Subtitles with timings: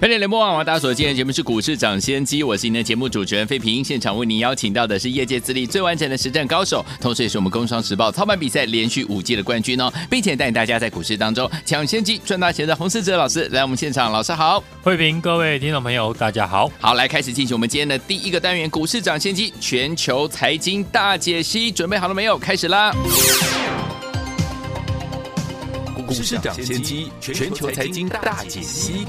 [0.00, 3.84] 欢迎联播网，大家所见的节目是股市抢先机，我是您的节目主持人费平。
[3.84, 22.38] 现场为您邀请到的是业界资历最完整的实战高手，同时也是我们工商时报操盘比赛连续五届的冠军哦，并且带领大家在股市当中抢先机赚大钱的洪世哲老师来我们现场，老师好，费平，各位听众朋友大家好，好，来开始进行我们今天的第一个单元股市抢先机全球财经大解析，准备好了没有？
[22.38, 22.90] 开始啦！
[26.06, 29.06] 股市抢先机全球财经大解析。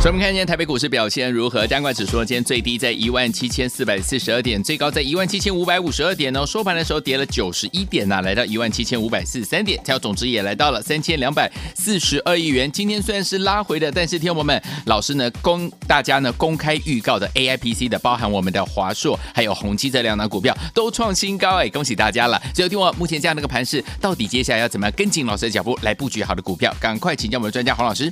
[0.00, 1.66] 所以我们看一下台北股市表现如何？
[1.66, 6.46] 单管指数今天最低在一万七千四百四十二点，最高在一万七千五百五十二点哦。
[6.46, 12.72] 收盘的时候跌了九十一点呐、啊，来到一万七千五百四十三点，跳总值也来到了三千两百四十二亿元。
[12.72, 22.40] 今天虽然是拉回的，但是听众朋友们，老师呢公大家呢公开预告的 AIPC 的，包含我们的华硕还有宏基这两档股票都创新高哎，恭喜大家了！
[22.54, 26.74] 最后听我目前这样的一个盘势，到底接下来要怎么样跟紧老师的脚步来布局好的股票？
[26.80, 28.10] 赶快请教我们的专家黄老师。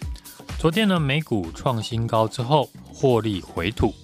[0.58, 3.94] 昨天呢，美股创新高之后获利回吐，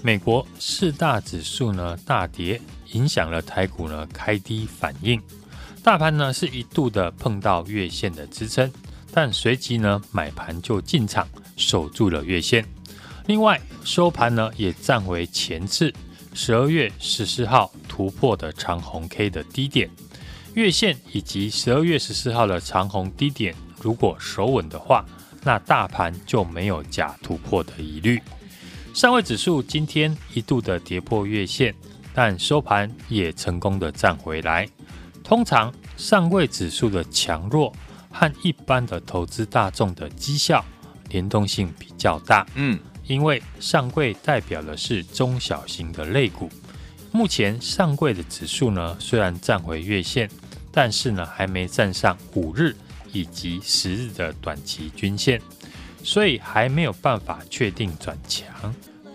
[0.00, 2.60] 美国四大指数呢大跌，
[2.92, 5.20] 影响了台股呢开低反应。
[5.82, 8.70] 大盘呢是一度的碰到月线的支撑，
[9.10, 11.26] 但随即呢买盘就进场
[11.56, 12.64] 守住了月线。
[13.26, 15.92] 另外收盘呢也站回前次
[16.32, 19.90] 十二月十四号突破的长红 K 的低点，
[20.54, 25.04] 月线以及十二月十四号的长红低点，如果守稳的话。
[25.44, 28.20] 那大盘就没有假突破的疑虑。
[28.94, 31.74] 上位指数今天一度的跌破月线，
[32.14, 34.68] 但收盘也成功的站回来。
[35.22, 37.72] 通常上柜指数的强弱
[38.10, 40.64] 和一般的投资大众的绩效
[41.08, 42.46] 联动性比较大。
[42.54, 46.48] 嗯，因为上柜代表的是中小型的类股。
[47.10, 50.28] 目前上柜的指数呢，虽然站回月线，
[50.70, 52.76] 但是呢还没站上五日。
[53.14, 55.40] 以及十日的短期均线，
[56.02, 58.46] 所以还没有办法确定转强。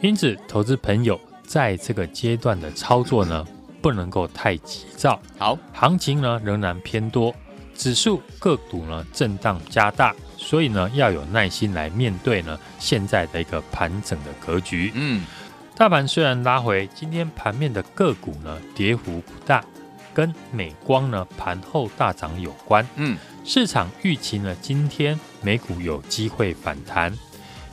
[0.02, 3.46] 因此，投资朋友在这个阶段的操作呢，
[3.82, 5.22] 不能够太急躁。
[5.38, 7.36] 好，行情呢仍然偏多，
[7.76, 14.94] 指数个股呢震荡加大，所以呢要有耐心来面对呢现在的一个盘整的格局。
[14.96, 15.26] 嗯，
[15.76, 19.62] 大盘虽然拉回，今天盘面的个股呢跌幅不大，
[20.14, 22.88] 跟美光呢盘后大涨有关。
[22.96, 23.18] 嗯。
[23.46, 27.12] 市场预期呢，今天美股有机会反弹。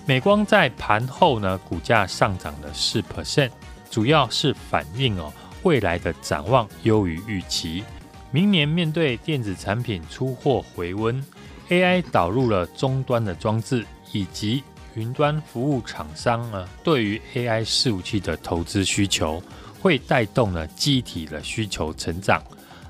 [0.06, 3.50] 美光在盘后呢，股价上涨了四 percent，
[3.91, 5.32] 主要是反映哦
[5.65, 7.84] 未来的展望优于预期。
[8.31, 11.22] 明年面对电子产品出货回温
[11.69, 14.62] ，AI 导入了终端的装置，以及
[14.94, 19.43] 云端服务厂商呢对于 AI 伺服器的投资需求，
[19.81, 22.43] 会带动了记忆体的需求成长。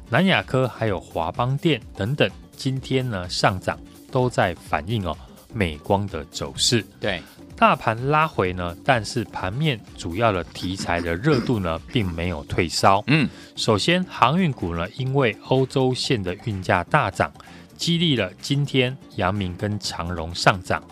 [0.09, 2.31] 南亚科还有华邦电等等。
[2.57, 3.79] 今天呢上涨
[4.11, 5.17] 都在反映哦
[5.53, 7.23] 美光的走势，对
[7.57, 13.03] 大盘拉回呢，但是盘面主要的题材的热度呢并没有退烧。
[13.07, 17.33] 嗯，首先航运股呢，因为欧洲线的运价大涨，
[17.77, 20.83] 激励了今天阳明跟长荣上涨。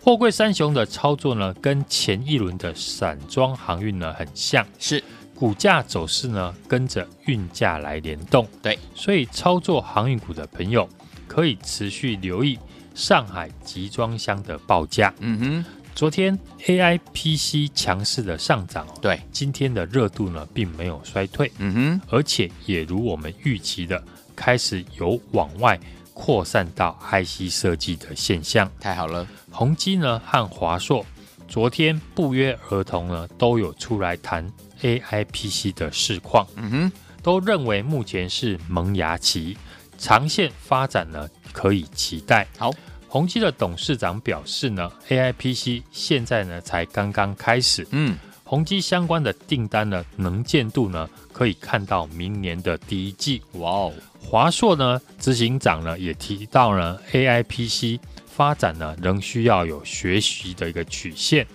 [0.00, 5.04] 货柜三雄的操作呢，跟前一轮的散装航运呢很像，是。
[5.38, 10.88] 股价走势呢，跟着运价来联动，对，所以操作航运股的朋友
[11.28, 12.58] 可以持续留意
[12.92, 15.14] 上海集装箱的报价。
[15.20, 21.52] 嗯哼，昨天 AIPC 强势的上涨，对，今天的热度呢并没有衰退。
[21.58, 24.02] 嗯哼，而且也如我们预期的，
[24.34, 25.78] 开始有往外
[26.12, 28.68] 扩散到 IC 设计的现象。
[28.80, 31.06] 太好了，宏基呢和华硕
[31.46, 34.44] 昨天不约而同呢都有出来谈。
[34.82, 36.92] AIPC 的市况，嗯哼，
[37.22, 39.56] 都认为目前是萌芽期，
[39.98, 42.46] 长线发展呢可以期待。
[42.56, 42.70] 好，
[43.08, 53.42] 宏基的董事长表示呢，AIPC 现在呢才刚刚开始，嗯，宏基相关的订单呢能见度呢可以看到明年的第一季。
[53.52, 61.46] 哇哦，华硕呢执行长呢也提到呢 AIPC 发展呢仍需要有学习的一个曲线。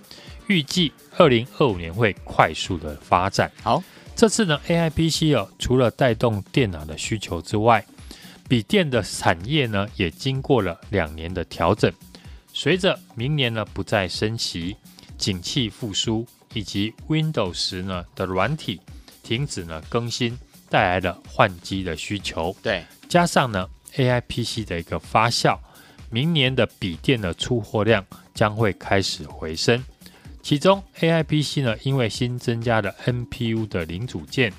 [0.54, 3.52] 预预计二零二五年会快速的发展。
[3.64, 3.84] 好，
[4.16, 7.84] 这次呢，AI PC 哦，除了带动电脑的需求之外，
[8.48, 11.92] 笔电的产业呢也经过了两年的调整。
[12.54, 14.78] 随着明年呢不再升息，
[15.18, 18.80] 景气复苏，以及 Windows 呢的软体
[19.24, 20.38] 停止呢更新，
[20.70, 22.56] 带来了换机的需求。
[22.62, 25.58] 对，加上呢 AI PC 的一个发酵。
[26.12, 28.06] 明年的笔电的出货量
[28.36, 29.84] 将会开始回升，
[30.44, 34.52] 其中 AI PC 呢，因为新增加了 NPU 的零组件，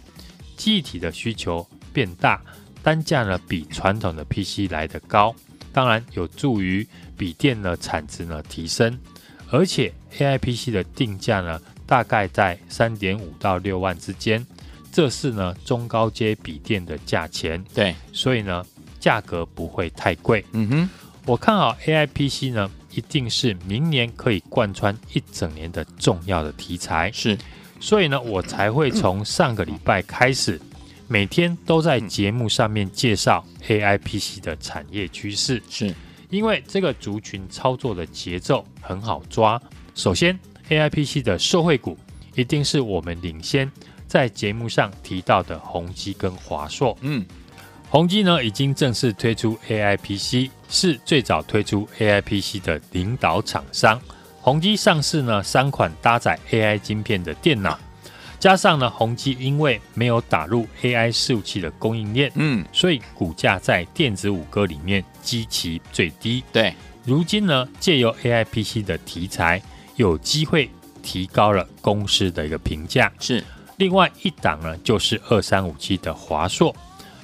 [0.56, 2.40] 记忆体的需求变大，
[2.82, 5.34] 单价呢比传统的 PC 来得高，
[5.74, 6.88] 当然有助于
[7.18, 8.98] 笔电的产值呢提升，
[9.50, 14.44] 而且 AI PC 的定价呢大概在三点五到六万之间，
[14.90, 18.64] 这是呢中高阶笔电的价钱，对，所以呢
[18.98, 20.90] 价格不会太贵，嗯哼。
[21.26, 27.10] 我看好 AI PC 呢，一定是明年可以贯穿一整年的重要的题材。
[27.12, 27.36] 是，
[27.80, 30.60] 所以呢，我才会从上个礼拜开始，
[31.08, 35.62] 每天都在节目上面介绍 AI PC 的产业趋势。
[35.68, 35.94] 是，
[36.30, 39.60] 因为这个族群操作的节奏很好抓。
[39.94, 40.38] 首先
[40.68, 41.98] ，AI PC 的受惠股
[42.34, 43.70] 一定是我们领先
[44.06, 46.96] 在节目上提到的宏基跟华硕。
[47.00, 47.24] 嗯。
[47.90, 53.98] 宏基呢，已经正式推出 AI PC，是最早推出 AI PC 的领导厂商。
[54.42, 57.78] 宏基上市呢，三款搭载 AI 晶片的电脑，
[58.40, 66.42] 加上呢，宏基因为没有打入 AI 服务器的供应链，嗯，所以股价在电子五哥里面基期最低。
[66.52, 66.74] 对，
[67.04, 69.62] 如今呢，借由 AI PC 的题材，
[69.94, 70.68] 有机会
[71.02, 73.10] 提高了公司的一个评价。
[73.18, 73.42] 是，
[73.76, 76.74] 另外一档呢，就是二三五七的华硕。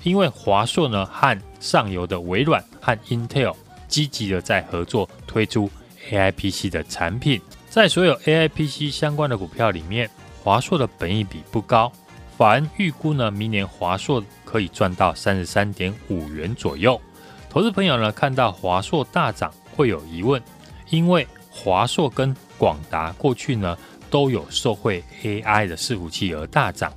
[0.03, 3.55] 因为华硕呢和上游的微软和 Intel
[3.87, 5.71] 积极的在合作推出
[6.11, 10.09] AI PC 的产品，在所有 AI PC 相关的股票里面，
[10.43, 11.93] 华硕的本益比不高，
[12.37, 17.01] 法人预估呢明年华硕可以赚到三十三点五元左右。
[17.49, 20.41] 投资朋友呢看到华硕大涨会有疑问，
[20.89, 23.77] 因为华硕跟广达过去呢
[24.09, 26.93] 都有受惠 AI 的伺服器而大涨，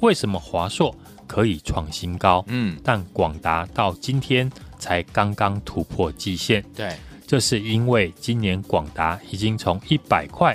[0.00, 0.94] 为什么华硕？
[1.26, 4.48] 可以创新高，嗯，但广达到今天
[4.84, 6.94] 才刚刚突破季线，对，
[7.26, 10.54] 这是因为今年广达已经从一百块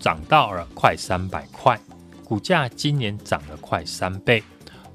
[0.00, 1.78] 涨到了快三百块，
[2.24, 4.42] 股价今年涨了快三倍。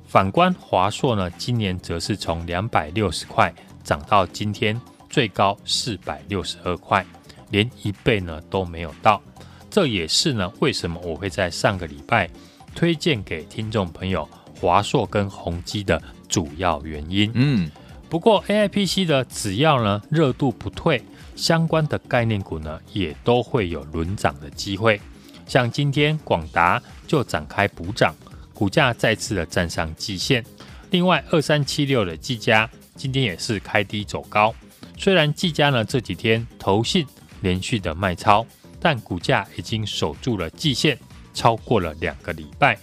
[0.06, 4.80] 反观华硕呢，今年则是从两百六十块涨到今天
[5.10, 7.06] 最高四百六十二块，
[7.52, 9.22] 连一倍呢都没有到。
[9.70, 12.30] 这也是呢为什么我会在上个礼拜
[12.76, 14.28] 推荐给听众朋友。
[14.58, 17.70] 华硕跟宏基的主要原因，嗯，
[18.10, 21.04] 不过 AIPC 的只要呢热度不退，
[21.36, 25.02] 相关的概念股呢也都会有轮涨的机会。
[25.48, 28.16] 像今天广达就展开补涨，
[28.54, 30.44] 股价再次的站上季线。
[30.92, 34.54] 另外二三七六的技嘉今天也是开低走高，
[34.98, 37.06] 虽然技嘉呢这几天投信
[37.42, 38.46] 连续的卖超，
[38.80, 40.98] 但股价已经守住了季线，
[41.34, 42.78] 超过了两个礼拜。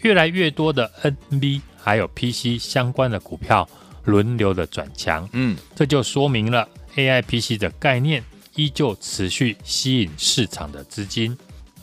[0.00, 0.90] 越来越多的
[1.30, 3.68] NB 还有 PC 相关的股票
[4.04, 8.22] 轮流的转强，嗯，这就说明了 AI PC 的概念
[8.54, 11.36] 依旧持续吸引市场的资金。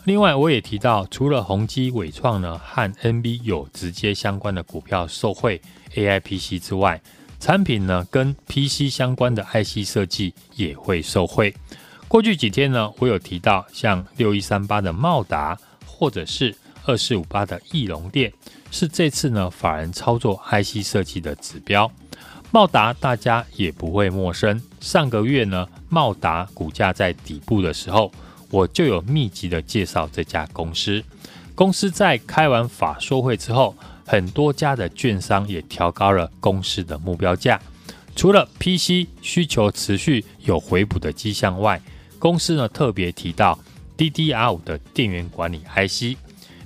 [0.04, 5.60] 另外，我也提到，除了宏基、伟创呢和 NB 有直接相关的股票受惠
[5.94, 7.00] AI PC 之外，
[7.38, 11.54] 产品呢跟 PC 相关的 IC 设计也会受惠。
[12.08, 16.54] 过去几天呢，我有提到像六一三八的茂达，或者是。
[16.84, 18.32] 二四五八的翼龙电
[18.70, 21.92] 是这次呢法人操作 IC 设计的指标。
[22.50, 28.10] 茂达大家也不会陌生，上个月呢茂达股价在底部的时候，
[28.50, 31.04] 我就有密集的介绍这家公司。
[31.54, 33.76] 公司在开完法说会之后，
[34.06, 37.60] 很多家的券商也调高了公司的目标价。
[38.16, 41.80] 除了 PC 需求持续有回补的迹象外，
[42.18, 43.58] 公司呢特别提到
[43.98, 46.16] DDR 五的电源管理 IC。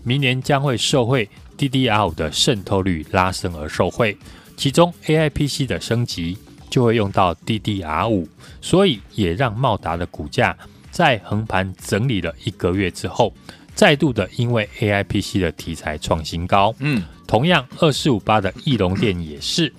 [0.04, 4.16] 明年将会受惠 DDR5 的渗透率拉升而受惠，
[4.62, 6.38] 其中 AI PC 的升级
[6.70, 8.28] 就会用到 DDR 五
[8.60, 10.56] 所以也让茂达的股价
[10.92, 13.34] 在横盘整理了一个月之后，
[13.74, 16.72] 再度的因为 AI PC 的题材创新高。
[16.78, 19.72] 嗯，同样二四五八的翼龙电也是，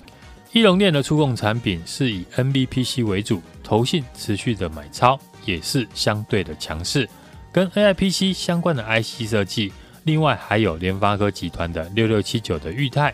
[0.51, 7.07] 翼龙电的触控产品是以 NBPC 为主，投信持续的买超也是相对的强势，
[7.53, 9.71] 跟 AI PC 相关的 IC 设计。
[10.03, 13.13] 另外还有联发科集团的六六七九的钰太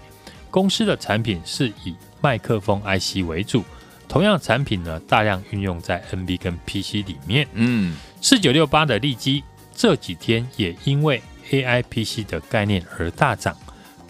[0.52, 3.64] 公司的产品是以麦克风 IC 为主，
[4.08, 7.48] 同样产品呢大量运用在 NB 跟 PC 里面。
[7.54, 9.44] 嗯，四九六八的利基
[9.76, 13.56] 这几天也因为 AI PC 的概念而大涨。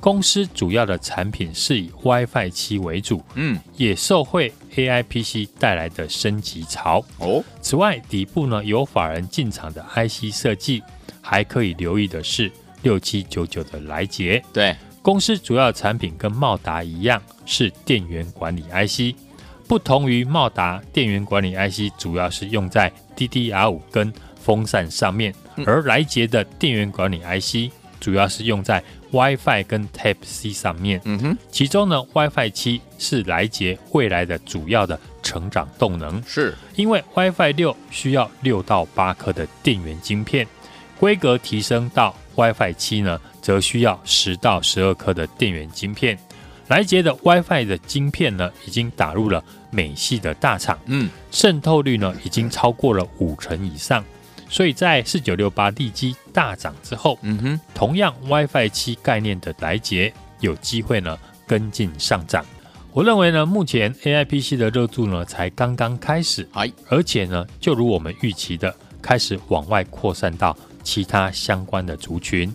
[0.01, 7.03] 公司主要的产品是以 WiFi 七为主，嗯，也受惠 AI PC 带来的升级潮。
[7.17, 10.81] 哦，此外，底部呢有法人进场的 IC 设计，
[11.19, 12.49] 还可以留意的是
[12.81, 14.41] 六七九九的来捷。
[14.53, 19.15] 对，公司主要产品跟茂达一样是电源管理 IC，
[19.67, 25.33] 不同于茂达电源管理 IC 主要是用在 DDR 五跟风扇上面，
[25.65, 36.55] 而来捷的电源管理 IC 主要是用在 WiFi 跟 Type C 上面，嗯哼，其中呢，WiFi 七是来捷未来的主要的成长动能，是。
[36.75, 40.47] 因为 WiFi 六需要六到八颗的电源晶片，
[40.99, 46.17] 规格提升到 WiFi 七呢，则需要十到十二颗的电源晶片。
[46.69, 54.05] 来捷的 WiFi 的晶片呢，已经打入了美系的大厂，嗯，渗透率呢，已经超过了五成以上。
[54.47, 62.45] 所以在四九六八利基大涨之后，嗯哼，同样 WiFi 七概念的来捷有机会呢跟进上涨。
[62.93, 66.47] 我认为呢，目前 AI PC 的热度呢才刚刚开始，
[66.87, 72.53] 而且呢，就如我们预期的，开始往外扩散到其他相关的族群。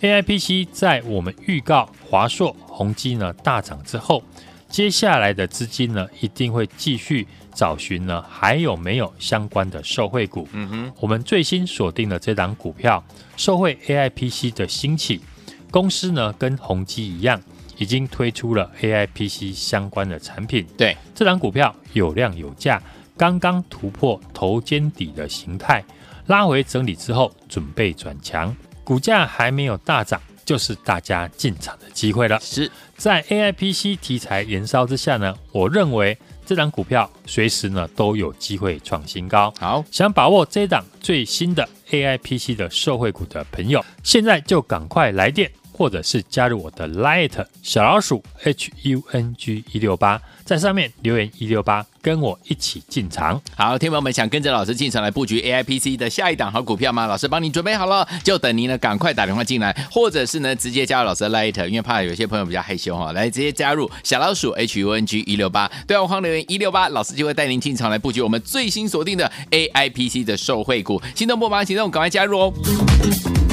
[0.00, 4.22] AI PC 在我们预告华硕、宏基呢大涨之后，
[4.68, 7.26] 接下来的资金呢一定会继续。
[7.54, 10.46] 找寻呢，还有没有相关的受惠股？
[10.52, 13.02] 嗯哼，我们最新锁定的这档股票，
[13.36, 15.20] 受惠 AI PC 的兴起，
[15.68, 17.42] 公司呢跟宏基一样，
[17.76, 20.64] 已经推出了 AI PC 相关的产品。
[20.76, 22.80] 对，这档股票有量有价，
[23.16, 25.84] 刚刚突破头肩底的形态，
[26.28, 32.38] 拉回整理之后准备转强，股价还没有大涨，就是大家进场的机会了。
[32.40, 36.16] 是在 AI PC 题材燃烧之下呢，我认为。
[36.48, 39.52] 这档股票随时呢都有机会创新高。
[39.60, 50.20] 好，想把握这档最新的 AI PC 的受惠股的朋友，现在就赶快来电，或者是加入我的 Light 小老鼠 H U N G 一六八。
[50.44, 53.38] 在上面留言一六八，跟我一起进场。
[53.54, 57.06] 好，听友们想跟着老师进场来布局 AIPC 的下一档好股票吗？
[57.06, 71.02] 老师帮你准备好了，就等您呢赶快打电话进来，或者是呢直接加入老师的 Light，因为怕有些朋友比较害羞哈，来直接加入小老鼠 H U N G 一六八，对话框留言一六八，老师就会带您进场来布局我们最新锁定的 AIPC 的受惠股。
[71.14, 73.47] 心动不忙行动，赶快加入哦！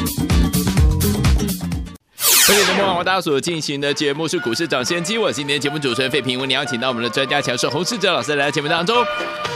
[2.47, 8.95] 欢迎各位我大家所进行的节目是股市涨先机，我今天节目主持人费平，为您邀请到我们的专家强势洪世哲老师来到节目当中。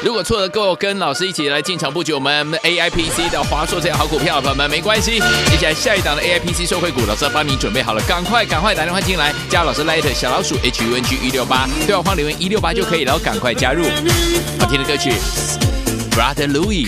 [0.03, 5.19] 如果错的，够跟老师一起来进场布局我们 AIPC 的华硕这样好股票，朋友们没关系。
[5.51, 13.84] 接下来下一档的 AIPC 受惠股，老师帮你准备好了，赶快赶快打电话进来，加老师 Light 小老鼠 HUNG 一六八，对话框留言一六八就可以了，赶快加入。
[14.60, 15.12] 好听的歌曲
[16.10, 16.88] ，Brother Louis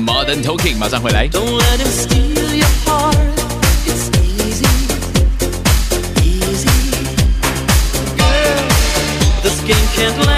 [0.00, 1.28] Modern Talking，马上回来。
[1.28, 3.16] Don't let him steal your heart.
[9.42, 10.29] This game can't.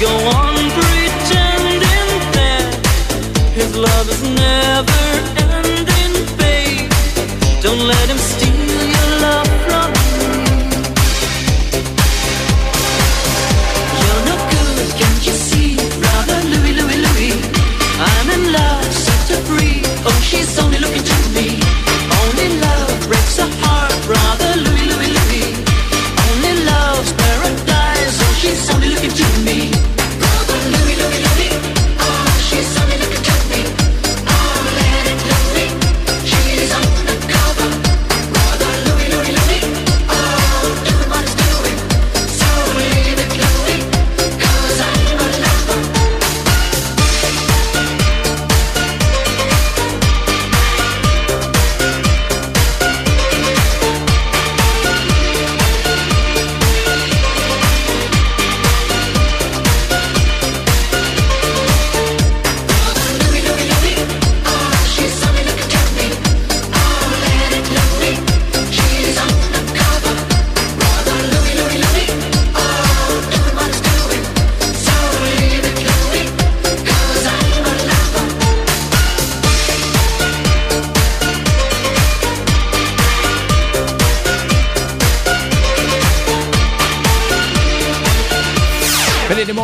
[0.00, 2.66] go on pretending that
[3.54, 5.04] his love is never
[5.36, 6.88] ending.
[7.62, 8.18] Don't let him.
[8.18, 8.43] Stay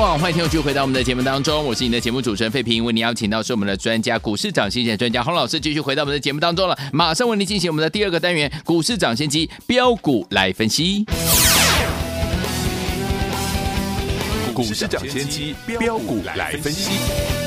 [0.01, 6.77] 欢迎听众继续回到我们的节目当中，我是你的节目主持人费平，为您邀请到是我们的专家股市涨先机专家洪老师，继续回到我们的节目当中了。
[6.91, 11.05] 马上为您进行我们的第二个单元股市涨先机标股来分析。
[14.55, 17.40] 股市涨先机标股来分析。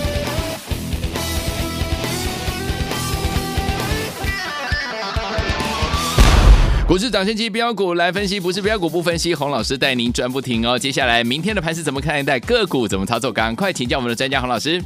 [6.93, 9.33] 股市涨先机标股来分析，不是标股不分析。
[9.33, 10.77] 洪老师带您赚不停哦。
[10.77, 12.39] 接下来明天的盘是怎么看待？
[12.39, 13.31] 个股怎么操作？
[13.31, 14.79] 赶快请教我们的专家洪老师。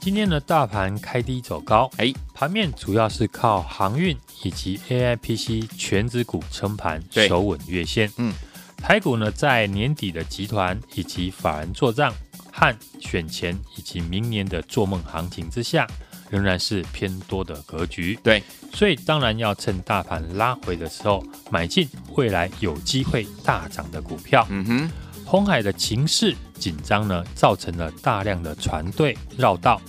[0.00, 8.10] 今天的大盘开低走高，哎，盘面主要是靠航运以及 AIPC 全指股撑盘，守稳月线。
[8.16, 8.32] 嗯，
[8.78, 12.10] 台股呢在年底的集团以及法人做账
[12.50, 15.86] 和选前以及明年的做梦行情之下。
[16.34, 24.44] 仍然是偏多的格局，对，所以当然要趁大盘拉回的时候买进未来有机会大涨的股票。
[24.50, 24.90] 嗯哼，
[25.24, 29.80] 红海的情势紧张呢，造成了大量的船队绕道，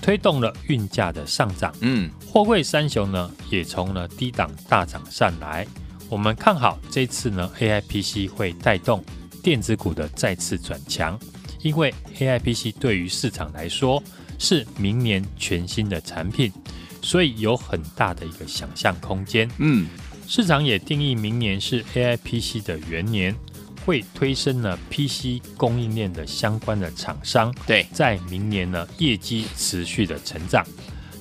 [0.00, 1.70] 推动了运价的上涨。
[1.80, 5.66] 嗯，货柜三雄呢也从了低档大涨上来。
[6.08, 9.04] 我们看好这次呢，AIPC 会带动
[9.42, 11.20] 电子股的再次转强，
[11.60, 14.02] 因为 AIPC 对于市场来说。
[14.38, 16.52] 是明年全新的产品，
[17.02, 19.50] 所以有很大的一个想象空间。
[19.58, 19.86] 嗯，
[20.26, 23.34] 市场也定义明年是 AIPC 的元年，
[23.84, 27.54] 会推升呢 PC 供应链的相关的厂商。
[27.66, 30.64] 对，在明年呢，业绩持续的成长。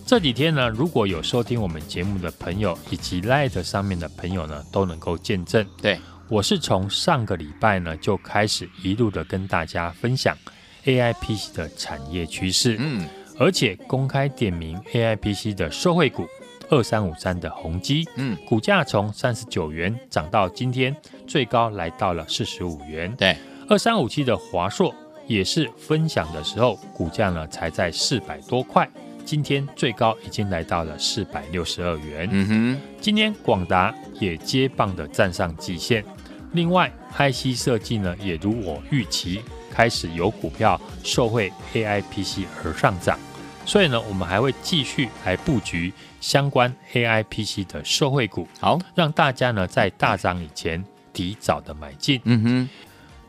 [0.06, 5.66] 这几天呢，如果有收听我们节目的朋友，以及 Light 上面的朋友呢，都能够见证。
[5.82, 5.98] 对，
[6.28, 10.38] 我是从上个礼拜呢就开始一路的跟大家分享。
[10.86, 13.08] AIPC 的产业趋势，嗯，
[13.40, 16.26] 而且公开点名 AIPC 的受惠股
[16.70, 20.96] 二三五三的宏基，嗯，股价从三十九元涨到今天
[21.28, 23.38] 最高来到了四十五元，对，
[23.70, 24.94] 二三五七的华硕
[25.28, 28.90] 也是分享的时候股价呢才在四百多块，
[29.24, 36.04] 今天最高已经来到了四百六十二元，嗯哼，今天广达也接棒的站上季线，
[36.52, 39.42] 另外 IC 设计呢也如我预期。
[39.74, 43.18] 开始有股票受惠 AIPC 而上涨，
[43.66, 52.22] 所以呢，我们还会继续来布局相关 AIPC 的受惠股，好，让大家呢在大涨以前提早的买进。
[52.26, 52.70] 嗯哼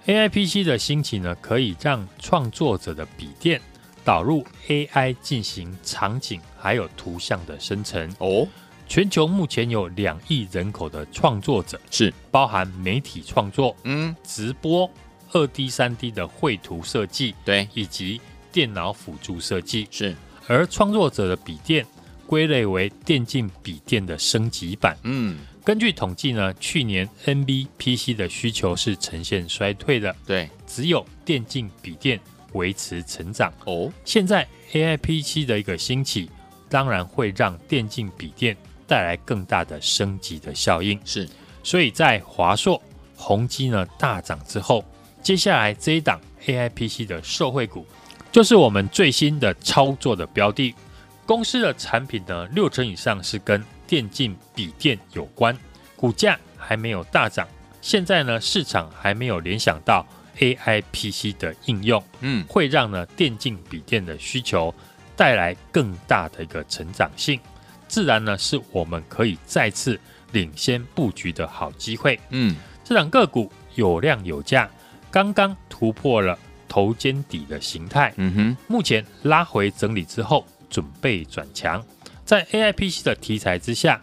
[0.07, 3.59] ，AIPC 的兴起呢，可以让创作者的笔电
[4.05, 8.15] 导入 AI 进行场景还有图像的生成。
[8.19, 8.47] 哦，
[8.87, 14.91] 全球目前有两亿人口的创作者，是包含媒体创作，嗯，直播。
[15.33, 18.21] 二 D、三 D 的绘图设计，对，以及
[18.53, 20.15] 电脑辅助设计是，
[20.47, 21.85] 而创作者的笔电
[22.27, 24.97] 归类为电竞笔电的升级版。
[25.03, 32.21] 嗯，根据统计呢，去年 NB PC 的需求是呈现衰退的，对，只有电竞笔电
[32.53, 33.53] 维持成长。
[33.65, 36.31] 哦，现在 AI PC 的一个兴起，
[36.69, 38.57] 当然会让电竞笔电
[38.87, 41.01] 带来更大的升级的效应。
[41.05, 41.29] 是，
[41.65, 42.81] 所以在华硕、
[43.17, 44.85] 宏基呢大涨之后。
[45.25, 47.87] 接下来这一档 AIPC 的受惠股，
[48.31, 50.75] 就是我们最新的操作的标的。
[51.25, 55.57] 公司的产品呢，六成以上是跟电竞笔电有关，
[55.97, 57.49] 股价还没有大涨。
[57.81, 60.07] 现在呢，市场还没有联想到
[60.39, 64.75] AIPC 的应用，嗯，会让呢电竞笔电的需求
[65.17, 67.41] 带来更大的一个成长性，
[67.89, 69.99] 自然呢是我们可以再次
[70.33, 72.21] 领先布局的好机会。
[72.29, 74.71] 嗯，这档个股有量有价。
[75.15, 76.37] 刚刚突破了
[76.69, 81.81] 头肩底的形态，嗯哼，目前拉回整理之后，准备转强。
[82.25, 84.01] 在 AIPC 的题材之下，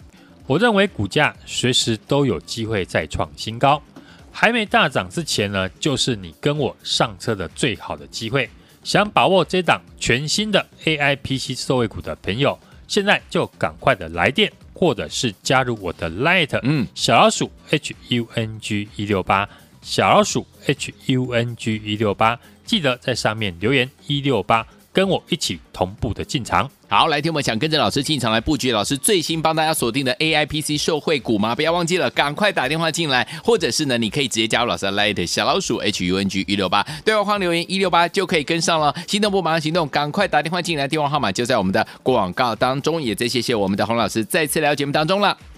[0.48, 3.84] 我认为股价随时都有机会再创新高。
[4.32, 8.50] 还没大涨之前呢，就是你跟我上车的最好的机会。
[8.82, 19.50] 想把握这档全新的 AIPC 受惠股的朋友，现在就赶快的来电，或者是加入我的 Light，嗯，小老鼠 H U N G 一六八。
[19.82, 26.70] 小老鼠 H U N G 一六八，记得在上面留言一六八，跟我一起同步的进场。
[26.88, 31.56] 好，来听我们想跟着老师进场来布局，老师最新帮大家锁定的 A I P C 受惠股吗？
[31.56, 38.94] 不要忘记了，赶快打电话进来，或者是呢，你可以直接加入老师的 Light 小老鼠 H U N G 一六八，对话框留言一六八就可以跟上了。
[39.08, 43.02] 心动不马上行动，赶快打电话进来，电话号码就在我们的广告当中。
[43.02, 45.38] 也再谢谢我们的洪老师再次来到节目当中了。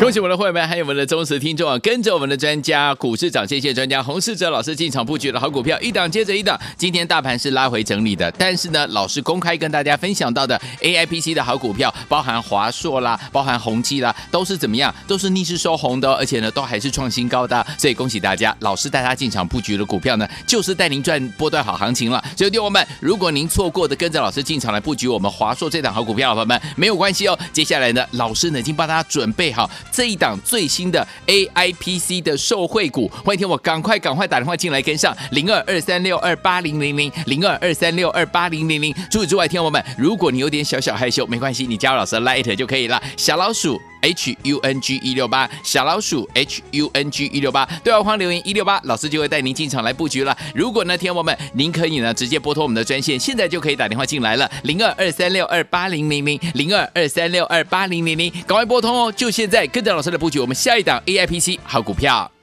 [0.00, 1.78] 恭喜我们的会员，还有我们的忠实听众啊！
[1.78, 6.58] 跟着我们的专家，股市长，谢谢专家洪世哲老师进场布局的好股票，一档接着一档。
[6.76, 14.94] 今天大盘是拉回整理的，但是呢，老师公开跟大家分享到的 AIPC 的好股票，包含华硕啦，包含宏基啦，都是怎么样？
[15.06, 17.66] 都是逆势收红的，而且呢，都还是创新高的。
[17.78, 22.22] 所以恭喜大家，老师带他进场布局的股票呢，就是带您赚波段好行情了。
[22.36, 27.38] 所以弟兄们，如果您错过的跟着老师进场来布局我们华硕这档好股票，朋友们没有关系哦。
[27.50, 29.65] 接下来呢，老师呢已经帮大家准备好。
[29.90, 38.94] 这一档最新的 AIPC 的受惠股，欢迎听我赶快赶快打电话进来跟上零二二三六二八零零零零二二三六二八零零零。
[39.10, 43.02] 除此之外，听我们，如果你有点小小害羞，没关系，你加入老师的 Light 就可以了。
[43.16, 50.36] 小老鼠 H U N G 一六八，小老鼠 H U N G 一六八，对话框留言一六八，老师就会带您进场来布局了。
[50.54, 59.66] 如果呢，听我们，您可以呢直接拨通我们的专线，现在就可以打电话进来了，零二二三六二八零零零零二二三六二八零零零，赶快拨通哦，就现在。
[59.66, 62.35] 跟着老师的布局，我们下一档 AIPC 好股票。